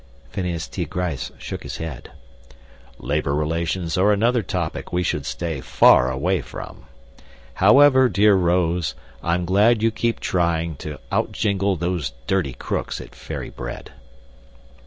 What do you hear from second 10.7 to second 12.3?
to outjingle those